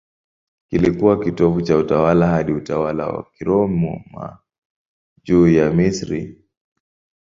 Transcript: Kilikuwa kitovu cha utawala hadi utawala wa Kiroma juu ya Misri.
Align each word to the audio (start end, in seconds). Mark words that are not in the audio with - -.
Kilikuwa 0.69 1.23
kitovu 1.23 1.61
cha 1.61 1.77
utawala 1.77 2.27
hadi 2.27 2.51
utawala 2.51 3.07
wa 3.07 3.23
Kiroma 3.23 4.37
juu 5.23 5.47
ya 5.47 5.71
Misri. 5.71 6.41